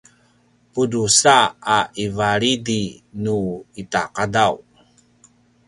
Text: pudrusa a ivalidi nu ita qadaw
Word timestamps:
pudrusa 0.71 1.37
a 1.75 1.77
ivalidi 2.05 2.81
nu 3.23 3.37
ita 3.81 4.01
qadaw 4.15 4.53